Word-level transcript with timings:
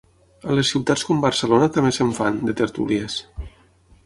A 0.53 0.55
les 0.59 0.71
ciutats 0.75 1.03
com 1.09 1.21
Barcelona 1.27 1.69
també 1.77 1.93
se'n 1.99 2.17
fan, 2.23 2.41
de 2.49 2.57
tertúlies. 2.63 3.21